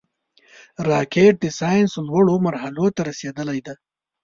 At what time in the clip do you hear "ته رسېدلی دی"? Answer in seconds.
2.95-3.75